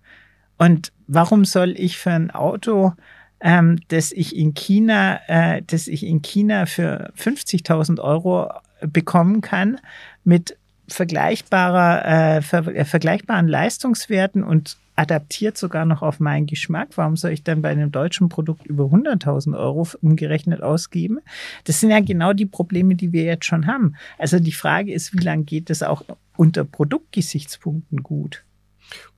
[0.58, 2.92] Und warum soll ich für ein Auto,
[3.40, 9.80] ähm, das ich in China, äh, das ich in China für 50.000 Euro bekommen kann,
[10.24, 10.56] mit
[10.92, 16.90] vergleichbarer, äh, ver äh, vergleichbaren Leistungswerten und adaptiert sogar noch auf meinen Geschmack.
[16.96, 21.18] Warum soll ich dann bei einem deutschen Produkt über 100.000 Euro umgerechnet ausgeben?
[21.64, 23.96] Das sind ja genau die Probleme, die wir jetzt schon haben.
[24.18, 26.02] Also die Frage ist, wie lange geht es auch
[26.36, 28.44] unter Produktgesichtspunkten gut?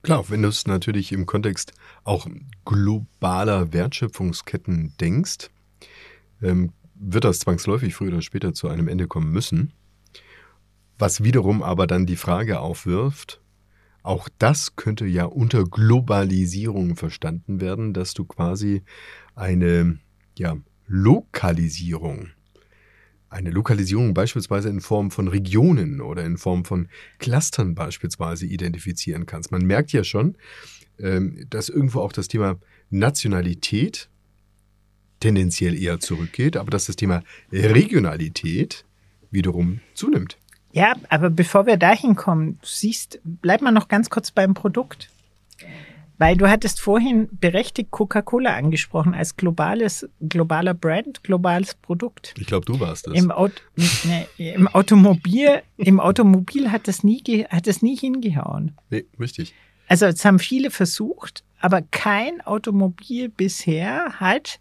[0.03, 2.27] Klar, wenn du es natürlich im Kontext auch
[2.63, 5.49] globaler Wertschöpfungsketten denkst,
[6.41, 9.73] ähm, wird das zwangsläufig früher oder später zu einem Ende kommen müssen.
[10.97, 13.41] Was wiederum aber dann die Frage aufwirft,
[14.03, 18.83] auch das könnte ja unter Globalisierung verstanden werden, dass du quasi
[19.35, 19.99] eine
[20.37, 22.29] ja, Lokalisierung
[23.35, 26.87] eine Lokalisierung beispielsweise in Form von Regionen oder in Form von
[27.19, 29.51] Clustern beispielsweise identifizieren kannst.
[29.51, 30.37] Man merkt ja schon,
[30.99, 32.57] ähm, dass irgendwo auch das Thema
[32.89, 34.09] Nationalität
[35.19, 38.85] tendenziell eher zurückgeht, aber dass das Thema Regionalität
[39.31, 40.37] wiederum zunimmt.
[40.75, 45.09] Ja, aber bevor wir dahin kommen, du siehst, bleib mal noch ganz kurz beim Produkt.
[46.17, 52.33] Weil du hattest vorhin berechtigt Coca-Cola angesprochen als globales, globaler Brand, globales Produkt.
[52.37, 53.13] Ich glaube, du warst das.
[53.13, 53.55] Im, Auto,
[54.03, 58.73] ne, Im Automobil, im Automobil hat das nie, hat das nie hingehauen.
[58.89, 59.53] Nee, richtig.
[59.87, 64.59] Also es haben viele versucht, aber kein Automobil bisher hat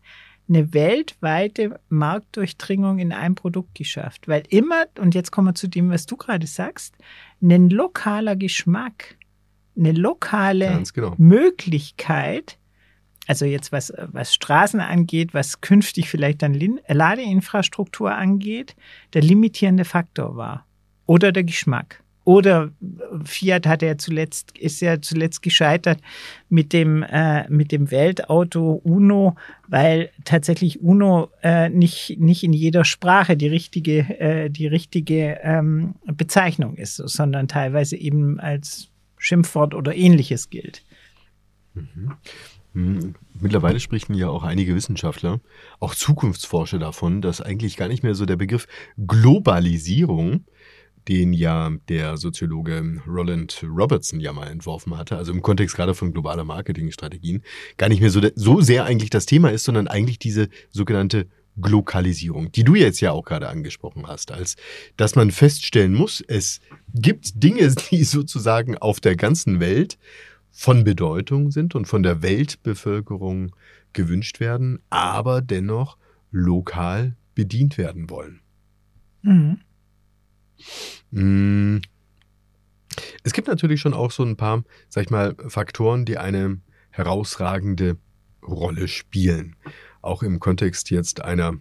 [0.49, 4.29] eine weltweite Marktdurchdringung in einem Produkt geschafft.
[4.29, 6.97] Weil immer, und jetzt kommen wir zu dem, was du gerade sagst,
[7.43, 9.17] ein lokaler Geschmack
[9.77, 11.15] eine lokale genau.
[11.19, 12.59] Möglichkeit,
[13.27, 16.55] also jetzt was, was Straßen angeht, was künftig vielleicht dann
[16.89, 18.77] Ladeinfrastruktur angeht,
[19.15, 20.67] der limitierende Faktor war.
[21.07, 22.03] Oder der Geschmack.
[22.25, 22.71] Oder
[23.25, 26.01] Fiat hat ja zuletzt, ist ja zuletzt gescheitert
[26.49, 29.37] mit dem, äh, mit dem Weltauto Uno,
[29.69, 35.97] weil tatsächlich Uno äh, nicht, nicht in jeder Sprache die richtige, äh, die richtige ähm,
[36.07, 40.83] Bezeichnung ist, sondern teilweise eben als Schimpfwort oder ähnliches gilt.
[41.75, 42.13] Mhm.
[42.73, 43.15] mhm.
[43.41, 45.41] Mittlerweile sprechen ja auch einige Wissenschaftler,
[45.81, 50.45] auch Zukunftsforscher davon, dass eigentlich gar nicht mehr so der Begriff Globalisierung,
[51.09, 56.13] den ja der Soziologe Roland Robertson ja mal entworfen hatte, also im Kontext gerade von
[56.13, 57.43] globaler Marketingstrategien,
[57.77, 61.27] gar nicht mehr so, so sehr eigentlich das Thema ist, sondern eigentlich diese sogenannte
[61.61, 64.57] Glokalisierung, die du jetzt ja auch gerade angesprochen hast, als
[64.97, 66.61] dass man feststellen muss, es
[66.95, 69.99] gibt Dinge, die sozusagen auf der ganzen Welt
[70.51, 73.55] von Bedeutung sind und von der Weltbevölkerung
[73.93, 75.99] gewünscht werden, aber dennoch
[76.31, 78.41] lokal bedient werden wollen.
[79.23, 79.59] Mhm.
[81.11, 81.79] Mm.
[83.23, 87.97] Es gibt natürlich schon auch so ein paar, sag ich mal, Faktoren, die eine herausragende
[88.43, 89.57] Rolle spielen
[90.05, 91.59] auch im Kontext jetzt einer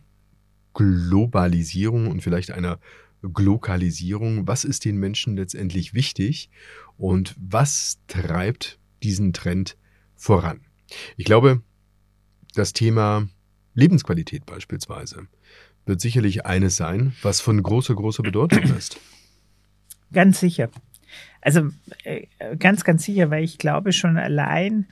[0.73, 2.79] Globalisierung und vielleicht einer
[3.21, 6.49] Glokalisierung, was ist den Menschen letztendlich wichtig
[6.97, 9.77] und was treibt diesen Trend
[10.15, 10.61] voran?
[11.15, 11.61] Ich glaube,
[12.53, 13.27] das Thema
[13.73, 15.27] Lebensqualität beispielsweise
[15.85, 18.99] wird sicherlich eines sein, was von großer, großer Bedeutung ist.
[20.11, 20.69] Ganz sicher.
[21.41, 21.69] Also
[22.03, 24.87] äh, ganz, ganz sicher, weil ich glaube schon allein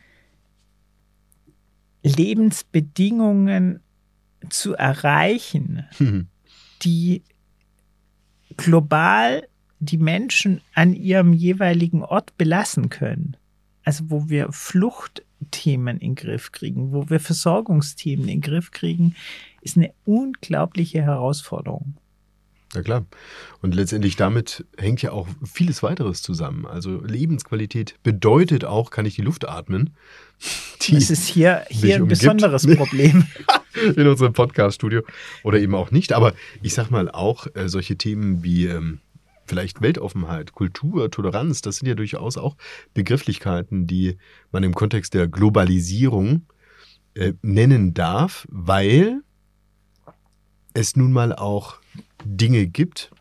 [2.04, 3.80] Lebensbedingungen
[4.50, 6.28] zu erreichen, mhm.
[6.82, 7.24] die
[8.58, 9.48] global
[9.80, 13.38] die Menschen an ihrem jeweiligen Ort belassen können.
[13.84, 19.16] Also wo wir Fluchtthemen in den Griff kriegen, wo wir Versorgungsthemen in den Griff kriegen,
[19.62, 21.96] ist eine unglaubliche Herausforderung.
[22.74, 23.06] Ja klar.
[23.62, 26.66] Und letztendlich damit hängt ja auch vieles weiteres zusammen.
[26.66, 29.92] Also Lebensqualität bedeutet auch, kann ich die Luft atmen.
[30.82, 33.28] Die das ist hier, hier ein besonderes Problem.
[33.96, 35.04] In unserem Podcast-Studio.
[35.44, 36.14] Oder eben auch nicht.
[36.14, 39.00] Aber ich sag mal auch äh, solche Themen wie ähm,
[39.52, 42.56] vielleicht Weltoffenheit, Kultur, Toleranz, das sind ja durchaus auch
[42.94, 44.18] Begrifflichkeiten, die
[44.54, 46.46] man im Kontext der Globalisierung
[47.16, 49.20] äh, nennen darf, weil
[50.74, 51.82] es nun mal auch
[52.24, 53.12] Dinge gibt,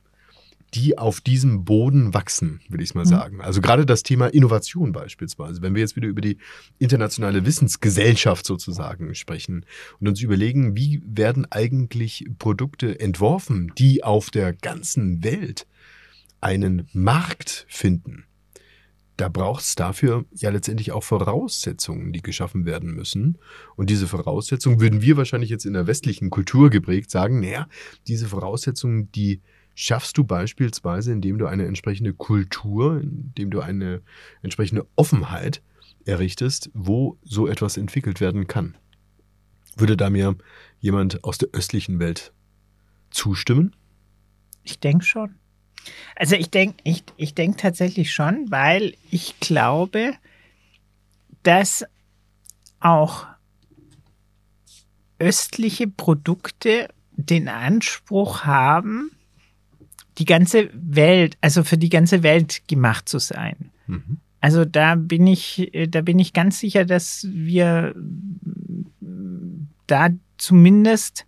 [0.75, 3.09] die auf diesem Boden wachsen, würde ich mal mhm.
[3.09, 3.41] sagen.
[3.41, 5.63] Also gerade das Thema Innovation beispielsweise.
[5.63, 6.39] Wenn wir jetzt wieder über die
[6.79, 9.67] internationale Wissensgesellschaft sozusagen sprechen
[9.99, 15.67] und uns überlegen, wie werden eigentlich Produkte entworfen, die auf der ganzen Welt
[16.41, 18.25] einen Markt finden.
[19.17, 23.37] Da braucht es dafür ja letztendlich auch Voraussetzungen, die geschaffen werden müssen.
[23.77, 27.69] Und diese Voraussetzungen würden wir wahrscheinlich jetzt in der westlichen Kultur geprägt sagen, naja,
[28.07, 29.43] diese Voraussetzungen, die
[29.75, 34.01] schaffst du beispielsweise, indem du eine entsprechende Kultur, indem du eine
[34.43, 35.63] entsprechende Offenheit
[36.07, 38.77] errichtest, wo so etwas entwickelt werden kann.
[39.77, 40.37] Würde da mir
[40.79, 42.33] jemand aus der östlichen Welt
[43.11, 43.77] zustimmen?
[44.63, 45.40] Ich denke schon.
[46.17, 50.13] Also ich denke ich, ich denk tatsächlich schon, weil ich glaube,
[51.43, 51.85] dass
[52.81, 53.27] auch
[55.19, 59.11] östliche Produkte den Anspruch haben,
[60.19, 63.71] die ganze Welt, also für die ganze Welt gemacht zu sein.
[63.87, 64.19] Mhm.
[64.41, 67.95] Also da bin ich, da bin ich ganz sicher, dass wir
[69.87, 71.27] da zumindest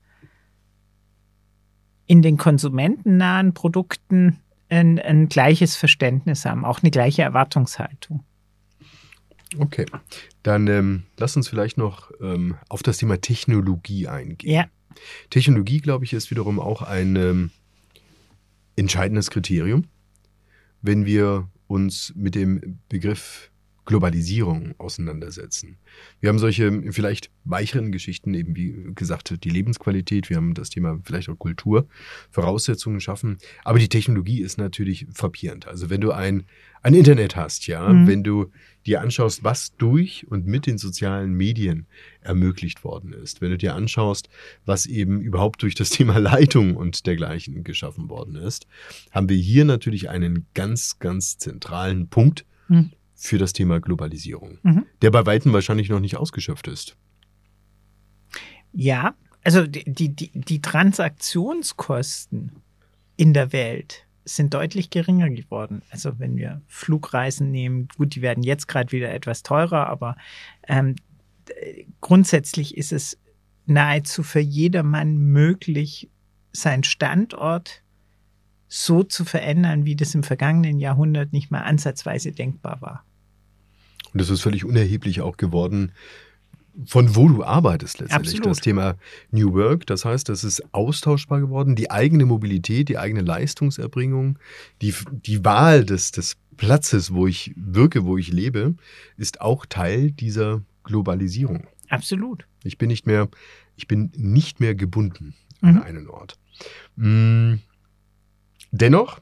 [2.07, 4.39] in den konsumentennahen Produkten
[4.73, 8.25] ein, ein gleiches Verständnis haben, auch eine gleiche Erwartungshaltung.
[9.59, 9.85] Okay,
[10.43, 14.51] dann ähm, lass uns vielleicht noch ähm, auf das Thema Technologie eingehen.
[14.51, 14.67] Ja.
[15.29, 17.51] Technologie, glaube ich, ist wiederum auch ein ähm,
[18.77, 19.85] entscheidendes Kriterium,
[20.81, 23.51] wenn wir uns mit dem Begriff
[23.85, 25.77] Globalisierung auseinandersetzen.
[26.21, 31.01] Wir haben solche vielleicht weicheren Geschichten, eben wie gesagt, die Lebensqualität, wir haben das Thema
[31.03, 31.89] vielleicht auch Kultur,
[32.31, 35.67] Voraussetzungen schaffen, aber die Technologie ist natürlich frappierend.
[35.67, 36.45] Also wenn du ein,
[36.83, 38.07] ein Internet hast, ja, mhm.
[38.07, 38.53] wenn du
[38.87, 41.87] dir anschaust, was durch und mit den sozialen Medien
[42.21, 44.29] ermöglicht worden ist, wenn du dir anschaust,
[44.65, 48.69] was eben überhaupt durch das Thema Leitung und dergleichen geschaffen worden ist,
[49.11, 52.93] haben wir hier natürlich einen ganz, ganz zentralen Punkt, mhm
[53.23, 54.85] für das Thema Globalisierung, mhm.
[55.01, 56.97] der bei Weitem wahrscheinlich noch nicht ausgeschöpft ist.
[58.73, 62.51] Ja, also die, die, die Transaktionskosten
[63.17, 65.83] in der Welt sind deutlich geringer geworden.
[65.91, 70.17] Also wenn wir Flugreisen nehmen, gut, die werden jetzt gerade wieder etwas teurer, aber
[70.67, 70.97] ähm,
[72.01, 73.19] grundsätzlich ist es
[73.67, 76.11] nahezu für jedermann möglich,
[76.53, 77.85] seinen Standort
[78.67, 83.05] so zu verändern, wie das im vergangenen Jahrhundert nicht mal ansatzweise denkbar war.
[84.13, 85.93] Und das ist völlig unerheblich auch geworden,
[86.87, 88.35] von wo du arbeitest letztendlich.
[88.35, 88.47] Absolut.
[88.47, 88.97] Das Thema
[89.31, 91.77] New Work, das heißt, das ist austauschbar geworden.
[91.77, 94.39] Die eigene Mobilität, die eigene Leistungserbringung,
[94.81, 98.75] die, die Wahl des, des Platzes, wo ich wirke, wo ich lebe,
[99.17, 101.67] ist auch Teil dieser Globalisierung.
[101.89, 102.47] Absolut.
[102.65, 103.29] Ich bin nicht mehr,
[103.77, 105.69] ich bin nicht mehr gebunden mhm.
[105.69, 106.39] an einen Ort.
[106.97, 107.55] Mm.
[108.71, 109.21] Dennoch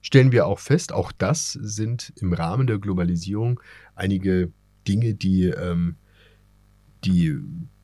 [0.00, 3.60] stellen wir auch fest, auch das sind im Rahmen der Globalisierung
[3.94, 4.52] einige
[4.86, 5.96] Dinge, die, ähm,
[7.04, 7.36] die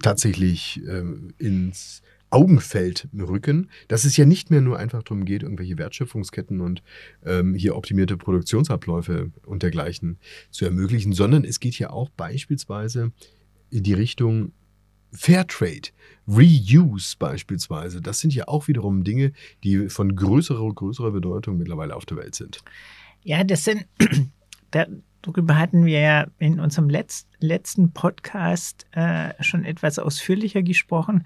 [0.03, 5.79] tatsächlich ähm, ins Augenfeld rücken, dass es ja nicht mehr nur einfach darum geht, irgendwelche
[5.79, 6.83] Wertschöpfungsketten und
[7.25, 10.19] ähm, hier optimierte Produktionsabläufe und dergleichen
[10.51, 13.13] zu ermöglichen, sondern es geht ja auch beispielsweise
[13.71, 14.53] in die Richtung
[15.13, 15.91] Fairtrade,
[16.29, 19.33] Reuse beispielsweise, das sind ja auch wiederum Dinge,
[19.65, 22.63] die von größerer, größerer Bedeutung mittlerweile auf der Welt sind.
[23.23, 23.87] Ja, das sind,
[25.23, 31.25] darüber hatten wir ja in unserem Letz-, letzten Podcast äh, schon etwas ausführlicher gesprochen.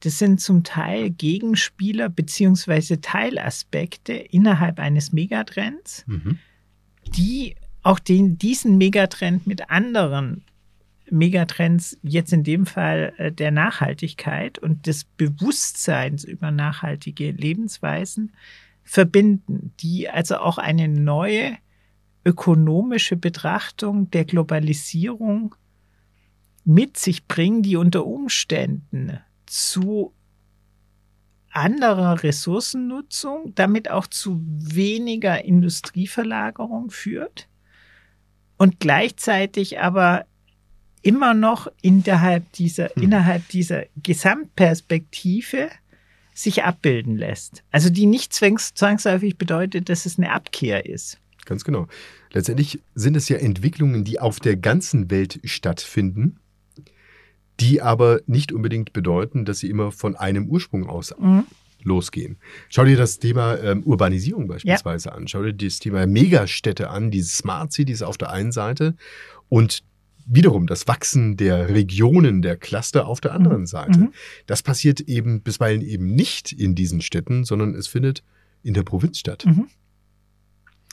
[0.00, 6.38] Das sind zum Teil Gegenspieler beziehungsweise Teilaspekte innerhalb eines Megatrends, mhm.
[7.16, 10.44] die auch den, diesen Megatrend mit anderen
[11.10, 18.32] Megatrends, jetzt in dem Fall äh, der Nachhaltigkeit und des Bewusstseins über nachhaltige Lebensweisen
[18.82, 21.56] verbinden, die also auch eine neue
[22.24, 25.54] ökonomische Betrachtung der Globalisierung
[26.64, 30.12] mit sich bringen, die unter Umständen zu
[31.50, 37.48] anderer Ressourcennutzung, damit auch zu weniger Industrieverlagerung führt
[38.58, 40.26] und gleichzeitig aber
[41.08, 43.02] immer noch innerhalb dieser, hm.
[43.02, 45.70] innerhalb dieser Gesamtperspektive
[46.34, 47.64] sich abbilden lässt.
[47.72, 51.18] Also die nicht zwangsläufig bedeutet, dass es eine Abkehr ist.
[51.46, 51.88] Ganz genau.
[52.30, 56.36] Letztendlich sind es ja Entwicklungen, die auf der ganzen Welt stattfinden,
[57.58, 61.44] die aber nicht unbedingt bedeuten, dass sie immer von einem Ursprung aus mhm.
[61.82, 62.36] losgehen.
[62.68, 65.14] Schau dir das Thema ähm, Urbanisierung beispielsweise ja.
[65.14, 65.26] an.
[65.26, 68.94] Schau dir das Thema Megastädte an, diese Smart Cities auf der einen Seite
[69.48, 69.82] und
[70.28, 73.66] wiederum das Wachsen der Regionen, der Cluster auf der anderen mhm.
[73.66, 73.98] Seite.
[73.98, 74.12] Mhm.
[74.46, 78.22] Das passiert eben bisweilen eben nicht in diesen Städten, sondern es findet
[78.62, 79.44] in der Provinz statt.
[79.46, 79.68] Mhm.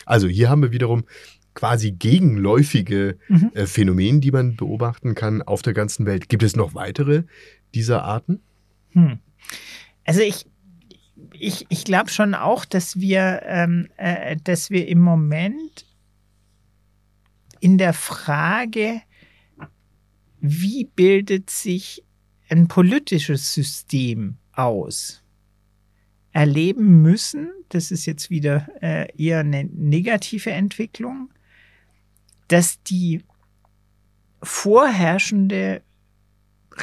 [0.06, 1.04] Also hier haben wir wiederum
[1.54, 3.52] quasi gegenläufige mhm.
[3.54, 6.30] äh, Phänomene, die man beobachten kann auf der ganzen Welt.
[6.30, 7.24] Gibt es noch weitere
[7.74, 8.42] dieser Arten?
[8.92, 9.20] Hm.
[10.06, 10.46] Also ich,
[11.34, 15.86] ich, ich glaube schon auch, dass wir, ähm, äh, dass wir im Moment
[17.60, 19.02] in der Frage
[20.40, 22.04] wie bildet sich
[22.50, 25.24] ein politisches System aus?
[26.32, 31.30] Erleben müssen, das ist jetzt wieder äh, eher eine negative Entwicklung,
[32.50, 33.24] dass die
[34.44, 35.82] vorherrschende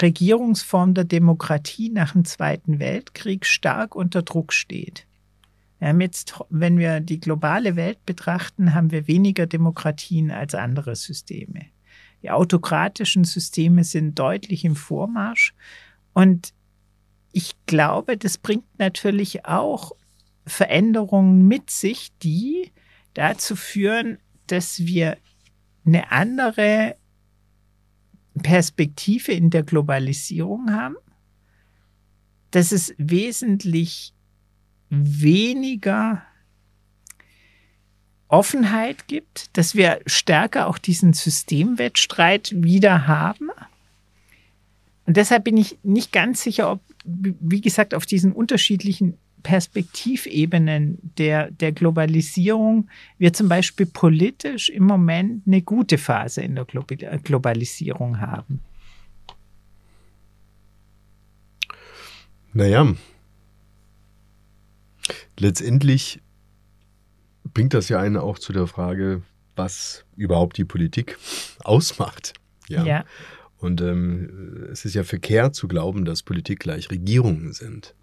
[0.01, 5.07] Regierungsform der Demokratie nach dem Zweiten Weltkrieg stark unter Druck steht.
[5.79, 10.97] Wir haben jetzt, wenn wir die globale Welt betrachten, haben wir weniger Demokratien als andere
[10.97, 11.67] Systeme.
[12.23, 15.55] Die autokratischen Systeme sind deutlich im Vormarsch.
[16.13, 16.55] Und
[17.33, 19.93] ich glaube, das bringt natürlich auch
[20.47, 22.73] Veränderungen mit sich, die
[23.14, 25.16] dazu führen, dass wir
[25.85, 26.97] eine andere
[28.43, 30.97] Perspektive in der Globalisierung haben,
[32.51, 34.14] dass es wesentlich
[34.89, 36.23] weniger
[38.33, 43.51] Offenheit gibt, dass wir stärker auch diesen Systemwettstreit wieder haben.
[45.05, 51.51] Und deshalb bin ich nicht ganz sicher, ob, wie gesagt, auf diesen unterschiedlichen Perspektivebenen der,
[51.51, 58.61] der Globalisierung wir zum Beispiel politisch im Moment eine gute Phase in der Globalisierung haben?
[62.55, 62.95] Naja,
[65.39, 66.20] letztendlich
[67.55, 69.22] bringt das ja einen auch zu der Frage,
[69.57, 71.18] was überhaupt die Politik
[71.64, 72.34] ausmacht.
[72.68, 72.84] Ja.
[72.84, 73.05] ja.
[73.59, 77.94] Und ähm, es ist ja verkehrt zu glauben, dass Politik gleich Regierungen sind.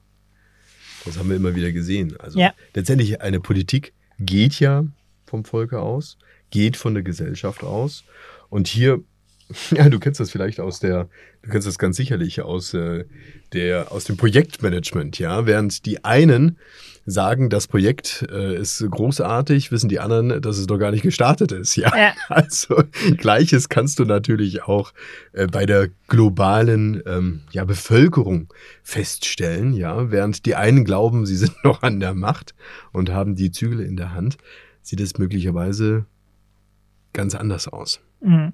[1.06, 2.16] Das haben wir immer wieder gesehen.
[2.20, 2.54] Also ja.
[2.74, 4.86] letztendlich eine Politik geht ja
[5.26, 6.18] vom Volke aus,
[6.50, 8.04] geht von der Gesellschaft aus.
[8.50, 9.02] Und hier,
[9.72, 11.10] ja, du kennst das vielleicht aus der,
[11.42, 13.06] du kennst das ganz sicherlich aus äh,
[13.54, 16.58] der, aus dem Projektmanagement, ja, während die einen
[17.06, 21.52] sagen, das Projekt äh, ist großartig, wissen die anderen, dass es doch gar nicht gestartet
[21.52, 21.76] ist.
[21.76, 22.14] Ja, ja.
[22.30, 22.84] also
[23.18, 24.94] gleiches kannst du natürlich auch
[25.34, 29.74] äh, bei der globalen ähm, ja, Bevölkerung feststellen.
[29.74, 32.54] Ja, während die einen glauben, sie sind noch an der Macht
[32.92, 34.38] und haben die Zügel in der Hand,
[34.82, 36.06] sieht es möglicherweise
[37.14, 38.02] ganz anders aus.
[38.22, 38.54] Mhm.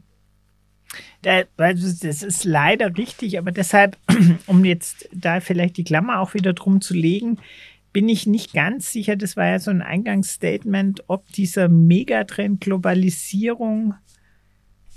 [1.22, 3.98] Das ist leider richtig, aber deshalb,
[4.48, 7.38] um jetzt da vielleicht die Klammer auch wieder drum zu legen,
[7.92, 13.94] bin ich nicht ganz sicher, das war ja so ein Eingangsstatement, ob dieser Megatrend Globalisierung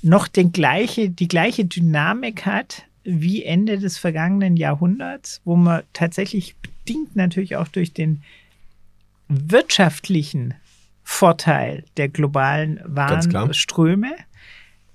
[0.02, 6.56] noch den gleiche, die gleiche Dynamik hat wie Ende des vergangenen Jahrhunderts, wo man tatsächlich
[6.56, 8.22] bedingt natürlich auch durch den
[9.28, 10.54] wirtschaftlichen
[11.04, 14.10] Vorteil der globalen Warenströme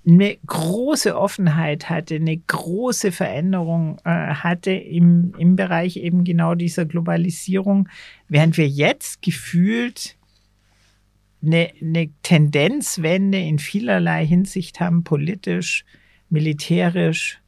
[0.06, 6.84] eine große Offenheit hatte, eine große Veränderung äh, hatte im, im Bereich eben genau dieser
[6.84, 7.88] Globalisierung,
[8.28, 10.16] während wir jetzt gefühlt
[11.42, 15.84] eine, eine Tendenzwende in vielerlei Hinsicht haben, politisch,
[16.28, 17.40] militärisch,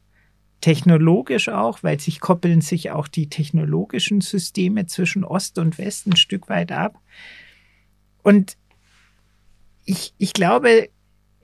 [0.61, 6.15] technologisch auch, weil sich koppeln sich auch die technologischen Systeme zwischen Ost und West ein
[6.15, 6.99] Stück weit ab.
[8.23, 8.57] Und
[9.85, 10.89] ich, ich glaube,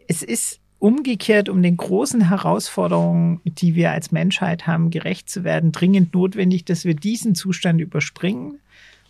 [0.08, 5.72] es ist umgekehrt, um den großen Herausforderungen, die wir als Menschheit haben, gerecht zu werden,
[5.72, 8.60] dringend notwendig, dass wir diesen Zustand überspringen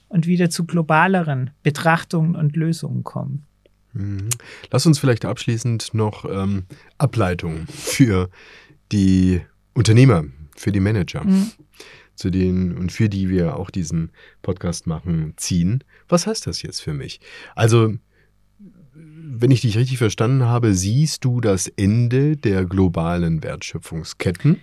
[0.07, 3.45] und wieder zu globaleren Betrachtungen und Lösungen kommen.
[3.93, 4.29] Mhm.
[4.69, 6.65] Lass uns vielleicht abschließend noch ähm,
[6.99, 8.29] Ableitungen für
[8.91, 9.41] die
[9.73, 11.53] Unternehmer, für die Manager, mhm.
[12.13, 14.11] zu denen und für die wir auch diesen
[14.43, 15.83] Podcast machen, ziehen.
[16.07, 17.19] Was heißt das jetzt für mich?
[17.55, 17.95] Also
[19.35, 24.59] wenn ich dich richtig verstanden habe, siehst du das Ende der globalen Wertschöpfungsketten?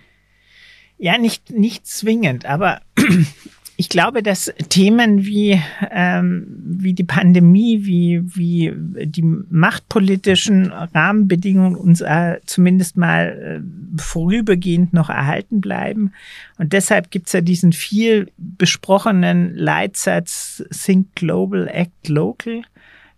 [0.97, 2.81] Ja, nicht, nicht zwingend, aber
[3.75, 5.59] ich glaube, dass Themen wie,
[5.89, 14.93] ähm, wie die Pandemie, wie, wie die machtpolitischen Rahmenbedingungen uns äh, zumindest mal äh, vorübergehend
[14.93, 16.13] noch erhalten bleiben.
[16.59, 22.61] Und deshalb gibt es ja diesen viel besprochenen Leitsatz Think Global, Act Local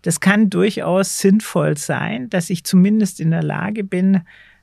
[0.04, 4.20] das kann durchaus sinnvoll sein, dass ich zumindest in der Lage bin,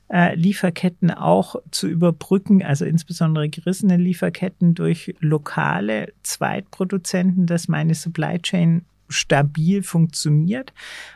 [0.07, 8.39] äh, Lieferketten auch zu überbrücken, also insbesondere gerissene Lieferketten durch lokale Zweitproduzenten, dass meine Supply
[8.39, 10.73] Chain stabil funktioniert.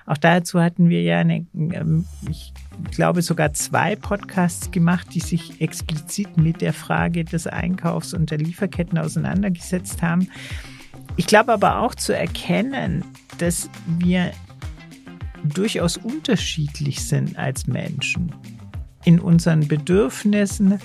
[0.08, 2.52] Auch dazu hatten wir ja eine, ähm, ich
[2.90, 8.40] glaube sogar zwei Podcasts gemacht, die sich explizit mit der Frage des Einkaufs und der
[8.40, 10.30] Lieferketten auseinandergesetzt haben.
[11.18, 13.04] Ich glaube aber auch zu erkennen,
[13.38, 14.32] dass wir
[15.44, 18.34] durchaus unterschiedlich sind als Menschen
[19.04, 20.80] in unseren Bedürfnissen.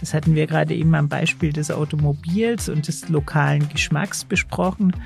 [0.00, 4.96] Das hatten wir gerade eben am Beispiel des Automobils und des lokalen Geschmacks besprochen.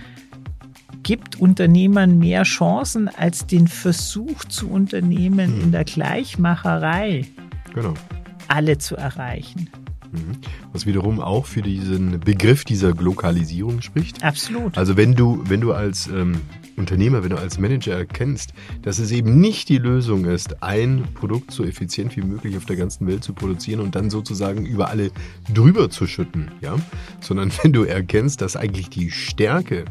[1.02, 5.60] Gibt Unternehmern mehr Chancen als den Versuch zu unternehmen, hm.
[5.60, 7.26] in der Gleichmacherei
[7.74, 7.94] genau.
[8.48, 9.68] alle zu erreichen?
[10.14, 10.36] Mhm.
[10.72, 14.22] Was wiederum auch für diesen Begriff dieser Glokalisierung spricht.
[14.22, 14.78] Absolut.
[14.78, 16.40] Also wenn du, wenn du als ähm,
[16.76, 18.52] Unternehmer, wenn du als Manager erkennst,
[18.82, 22.76] dass es eben nicht die Lösung ist, ein Produkt so effizient wie möglich auf der
[22.76, 25.10] ganzen Welt zu produzieren und dann sozusagen über alle
[25.52, 26.76] drüber zu schütten, ja,
[27.20, 29.84] sondern wenn du erkennst, dass eigentlich die Stärke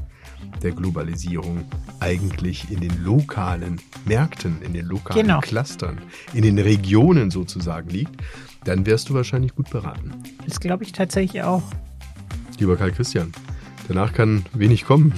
[0.61, 1.65] der Globalisierung
[1.99, 5.39] eigentlich in den lokalen Märkten, in den lokalen genau.
[5.39, 5.99] Clustern,
[6.33, 8.21] in den Regionen sozusagen liegt,
[8.65, 10.11] dann wärst du wahrscheinlich gut beraten.
[10.45, 11.63] Das glaube ich tatsächlich auch.
[12.59, 13.31] Lieber Karl Christian,
[13.87, 15.13] danach kann wenig kommen.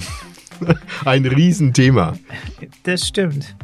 [1.04, 2.14] Ein Riesenthema.
[2.84, 3.54] Das stimmt.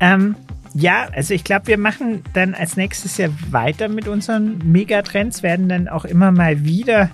[0.00, 0.34] Ähm,
[0.74, 5.68] ja, also ich glaube, wir machen dann als nächstes ja weiter mit unseren Megatrends, werden
[5.68, 7.10] dann auch immer mal wieder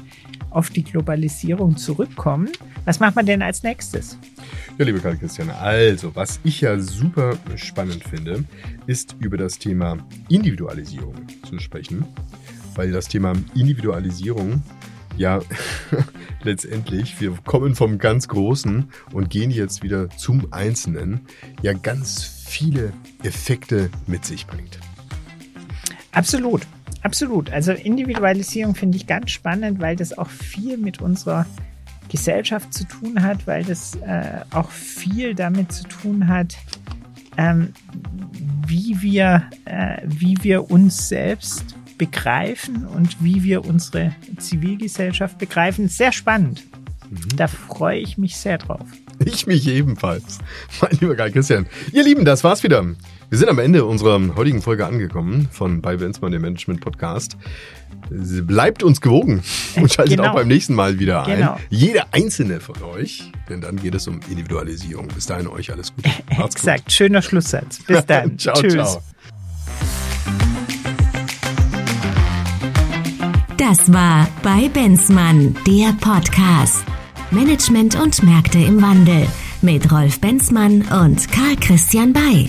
[0.55, 2.51] auf die Globalisierung zurückkommen.
[2.85, 4.19] Was macht man denn als nächstes?
[4.79, 8.45] Ja, liebe Karl Christian, also, was ich ja super spannend finde,
[8.87, 9.99] ist über das Thema
[10.29, 11.15] Individualisierung
[11.49, 12.05] zu sprechen,
[12.75, 14.63] weil das Thema Individualisierung
[15.17, 15.41] ja
[16.43, 21.21] letztendlich, wir kommen vom ganz Großen und gehen jetzt wieder zum Einzelnen,
[21.63, 22.93] ja ganz viele
[23.23, 24.79] Effekte mit sich bringt.
[26.13, 26.63] Absolut,
[27.05, 27.53] absolut.
[27.53, 31.47] Also Individualisierung finde ich ganz spannend, weil das auch viel mit unserer
[32.11, 36.57] Gesellschaft zu tun hat, weil das äh, auch viel damit zu tun hat,
[37.37, 37.73] ähm,
[38.67, 41.65] wie, wir, äh, wie wir uns selbst
[41.99, 45.89] begreifen und wie wir unsere Zivilgesellschaft begreifen.
[45.89, 46.65] Sehr spannend.
[47.11, 47.37] Mhm.
[47.37, 48.87] Da freue ich mich sehr drauf.
[49.25, 50.39] Ich mich ebenfalls.
[50.81, 51.67] Mein lieber Karl Christian.
[51.93, 52.85] Ihr Lieben, das war's wieder.
[53.35, 57.37] Wir sind am Ende unserer heutigen Folge angekommen von bei Benzmann, dem Management Podcast.
[58.09, 59.43] Bleibt uns gewogen
[59.75, 60.31] und schaltet genau.
[60.31, 61.39] auch beim nächsten Mal wieder ein.
[61.39, 61.59] Genau.
[61.69, 65.09] Jeder einzelne von euch, denn dann geht es um Individualisierung.
[65.09, 66.11] Bis dahin euch alles Gute.
[66.39, 66.93] Macht's Exakt, gut.
[66.93, 67.81] schöner Schlusssatz.
[67.85, 68.39] Bis dann.
[68.39, 68.75] ciao, Tschüss.
[68.75, 69.03] ciao.
[73.57, 76.85] Das war bei Benzmann, der Podcast.
[77.33, 79.27] Management und Märkte im Wandel
[79.61, 82.49] mit Rolf Benzmann und Karl Christian Bay.